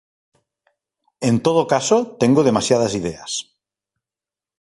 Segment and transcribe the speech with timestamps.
[1.29, 3.31] En todo caso, tengo demasiadas ideas.